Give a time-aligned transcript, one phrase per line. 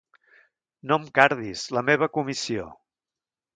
[0.91, 2.69] No em cardis, la meva comissió!